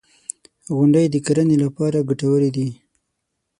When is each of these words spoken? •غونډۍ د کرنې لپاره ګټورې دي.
•غونډۍ 0.75 1.05
د 1.09 1.15
کرنې 1.25 1.57
لپاره 1.63 2.05
ګټورې 2.09 2.49
دي. 2.55 2.67